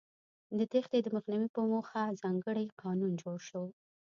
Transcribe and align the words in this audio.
د 0.57 0.59
تېښتې 0.71 0.99
د 1.03 1.07
مخنیوي 1.15 1.47
په 1.55 1.61
موخه 1.71 2.01
ځانګړی 2.21 2.65
قانون 2.81 3.11
جوړ 3.23 3.37
شو. 3.47 3.63